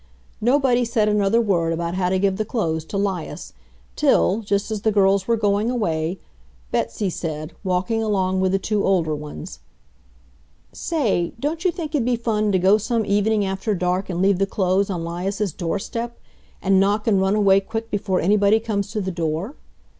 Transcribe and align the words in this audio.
Nobody 0.41 0.83
said 0.83 1.07
another 1.07 1.39
word 1.39 1.71
about 1.71 1.93
how 1.93 2.09
to 2.09 2.17
give 2.17 2.37
the 2.37 2.43
clothes 2.43 2.83
to 2.85 2.97
'Lias, 2.97 3.53
till, 3.95 4.41
just 4.41 4.71
as 4.71 4.81
the 4.81 4.91
girls 4.91 5.27
were 5.27 5.37
going 5.37 5.69
away, 5.69 6.17
Betsy 6.71 7.07
said, 7.07 7.53
walking 7.63 8.01
along 8.01 8.39
with 8.41 8.51
the 8.51 8.57
two 8.57 8.83
older 8.83 9.13
ones, 9.13 9.59
"Say, 10.73 11.33
don't 11.39 11.63
you 11.63 11.69
think 11.69 11.93
it'd 11.93 12.03
be 12.03 12.15
fun 12.15 12.51
to 12.51 12.57
go 12.57 12.79
some 12.79 13.05
evening 13.05 13.45
after 13.45 13.75
dark 13.75 14.09
and 14.09 14.23
leave 14.23 14.39
the 14.39 14.47
clothes 14.47 14.89
on 14.89 15.05
'Lias's 15.05 15.53
doorstep, 15.53 16.17
and 16.63 16.79
knock 16.79 17.05
and 17.05 17.21
run 17.21 17.35
away 17.35 17.59
quick 17.59 17.91
before 17.91 18.19
anybody 18.19 18.59
comes 18.59 18.89
to 18.93 19.01
the 19.01 19.11
door?" 19.11 19.53